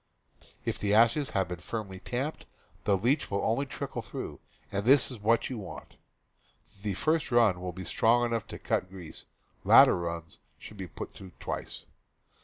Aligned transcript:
If 0.65 0.79
the 0.79 0.95
ashes 0.95 1.29
have 1.37 1.47
been 1.49 1.59
firmly 1.59 1.99
tamped, 1.99 2.47
the 2.85 2.97
leach 2.97 3.29
will 3.29 3.43
only 3.43 3.67
trickle 3.67 4.01
through, 4.01 4.39
and 4.71 4.83
that 4.83 4.89
is 5.11 5.19
what 5.19 5.47
you 5.51 5.59
want. 5.59 5.97
The 6.81 6.95
first 6.95 7.29
run 7.31 7.61
will 7.61 7.71
be 7.71 7.85
strong 7.85 8.25
enough 8.25 8.47
to 8.47 8.57
cut 8.57 8.89
grease; 8.89 9.27
later 9.63 9.95
runs 9.95 10.39
should 10.57 10.77
be 10.77 10.87
put 10.87 11.13
through 11.13 11.33
twice. 11.39 11.85